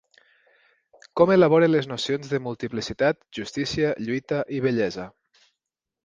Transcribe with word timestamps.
Com 1.19 1.33
elabore 1.33 1.67
les 1.73 1.89
nocions 1.91 2.31
de 2.31 2.39
multiplicitat, 2.45 3.19
justícia, 3.39 3.91
lluita 4.07 4.41
i 4.57 4.63
bellesa? 4.65 5.05